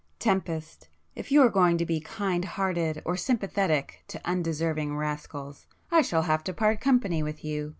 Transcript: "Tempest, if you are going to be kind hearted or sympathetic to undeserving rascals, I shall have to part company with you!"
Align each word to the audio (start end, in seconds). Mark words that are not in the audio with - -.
"Tempest, 0.17 0.87
if 1.13 1.31
you 1.31 1.43
are 1.43 1.49
going 1.51 1.77
to 1.77 1.85
be 1.85 1.99
kind 1.99 2.43
hearted 2.43 3.03
or 3.05 3.15
sympathetic 3.15 4.03
to 4.07 4.19
undeserving 4.27 4.97
rascals, 4.97 5.67
I 5.91 6.01
shall 6.01 6.23
have 6.23 6.43
to 6.45 6.53
part 6.53 6.81
company 6.81 7.21
with 7.21 7.45
you!" 7.45 7.69